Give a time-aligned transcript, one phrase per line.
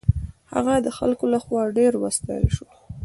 [0.53, 2.67] هغه د خلکو له خوا ډېر وستایل شو.